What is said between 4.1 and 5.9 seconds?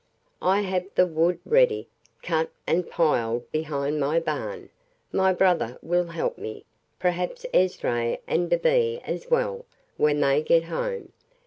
barn; my brother